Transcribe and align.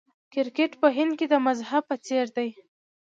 کرکټ 0.33 0.71
په 0.81 0.87
هند 0.97 1.11
کې 1.19 1.25
د 1.29 1.33
مذهب 1.45 1.83
په 1.89 1.95
څیر 2.05 2.25
دی. 2.37 2.49